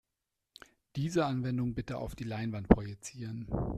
Diese 0.95 1.27
Anwendung 1.27 1.75
bitte 1.75 1.97
auf 1.99 2.15
die 2.15 2.23
Leinwand 2.23 2.67
projizieren. 2.67 3.45